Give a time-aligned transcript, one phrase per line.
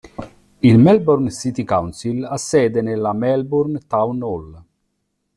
[0.61, 4.63] Il Melbourne City Council ha sede nella Melbourne Town Hall.